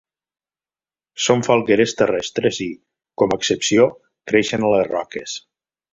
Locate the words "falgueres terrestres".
1.49-2.61